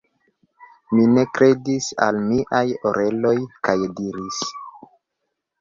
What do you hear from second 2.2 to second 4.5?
miaj oreloj kaj diris: